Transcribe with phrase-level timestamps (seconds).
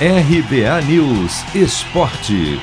[0.00, 2.58] RBA News Esporte.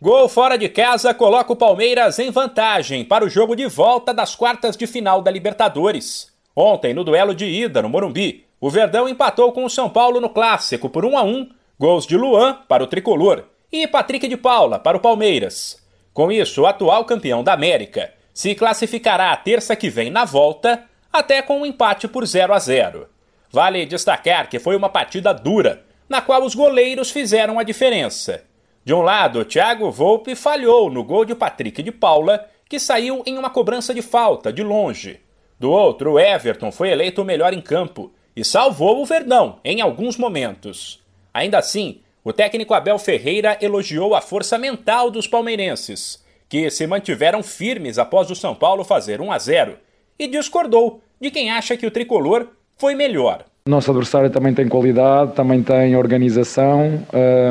[0.00, 4.34] Gol fora de casa coloca o Palmeiras em vantagem para o jogo de volta das
[4.34, 6.32] quartas de final da Libertadores.
[6.56, 10.30] Ontem, no duelo de ida no Morumbi, o Verdão empatou com o São Paulo no
[10.30, 14.78] clássico por 1 a 1, gols de Luan para o tricolor e Patrick de Paula
[14.78, 15.76] para o Palmeiras.
[16.14, 20.84] Com isso, o atual campeão da América se classificará a terça que vem na volta,
[21.12, 23.17] até com um empate por 0 a 0.
[23.50, 28.44] Vale destacar que foi uma partida dura, na qual os goleiros fizeram a diferença.
[28.84, 33.36] De um lado, Thiago Volpe falhou no gol de Patrick de Paula, que saiu em
[33.36, 35.20] uma cobrança de falta, de longe.
[35.58, 40.16] Do outro, Everton foi eleito o melhor em campo e salvou o Verdão em alguns
[40.16, 41.02] momentos.
[41.34, 47.42] Ainda assim, o técnico Abel Ferreira elogiou a força mental dos palmeirenses, que se mantiveram
[47.42, 49.78] firmes após o São Paulo fazer 1 a 0,
[50.18, 52.48] e discordou de quem acha que o tricolor
[52.78, 53.44] foi melhor.
[53.66, 57.02] Nosso adversário também tem qualidade, também tem organização,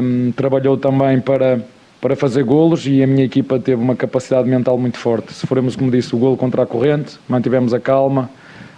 [0.01, 1.61] um, trabalhou também para,
[2.01, 5.31] para fazer golos e a minha equipa teve uma capacidade mental muito forte.
[5.33, 8.31] Se formos, como disse, o golo contra a corrente, mantivemos a calma,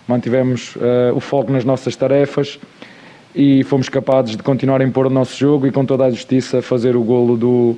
[0.06, 2.60] mantivemos uh, o foco nas nossas tarefas
[3.34, 6.62] e fomos capazes de continuar a impor o nosso jogo e com toda a justiça
[6.62, 7.78] fazer o golo do,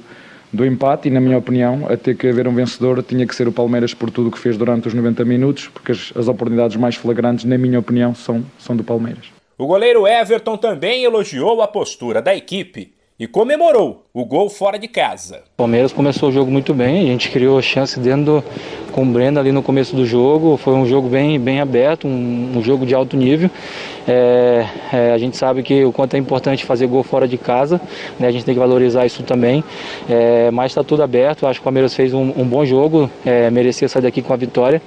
[0.52, 3.48] do empate e, na minha opinião, a ter que haver um vencedor tinha que ser
[3.48, 6.76] o Palmeiras por tudo o que fez durante os 90 minutos, porque as, as oportunidades
[6.78, 9.26] mais flagrantes, na minha opinião, são, são do Palmeiras.
[9.58, 14.88] O goleiro Everton também elogiou a postura da equipe e comemorou o gol fora de
[14.88, 15.44] casa.
[15.54, 18.44] O Palmeiras começou o jogo muito bem, a gente criou chance dentro do,
[18.92, 22.58] com o Brenda ali no começo do jogo, foi um jogo bem, bem aberto, um,
[22.58, 23.50] um jogo de alto nível.
[24.08, 27.80] É, é, a gente sabe que o quanto é importante fazer gol fora de casa,
[28.20, 29.64] né, a gente tem que valorizar isso também,
[30.10, 33.50] é, mas está tudo aberto, acho que o Palmeiras fez um, um bom jogo, é,
[33.50, 34.82] merecia sair daqui com a vitória.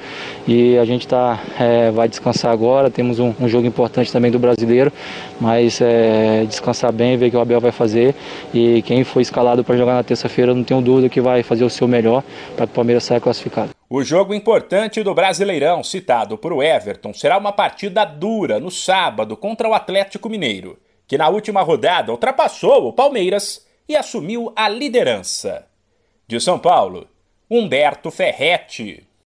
[0.47, 4.39] E a gente tá, é, vai descansar agora, temos um, um, jogo importante também do
[4.39, 4.93] brasileiro,
[5.41, 8.15] mas é, descansar bem, ver o que o Abel vai fazer.
[8.53, 11.71] E quem foi escalado para jogar na terça-feira, não tenho dúvida que vai fazer o
[11.71, 12.23] seu melhor
[12.57, 13.84] para que o Palmeiras saia classificado.
[13.97, 19.69] O jogo importante do Brasileirão, citado por Everton, será uma partida dura no sábado contra
[19.69, 25.69] o Atlético Mineiro, que na última rodada ultrapassou o Palmeiras e assumiu a liderança.
[26.27, 27.07] De São Paulo,
[27.49, 29.07] Humberto Ferretti.